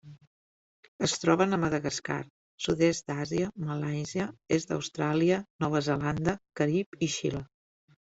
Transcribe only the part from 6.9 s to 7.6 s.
i Xile.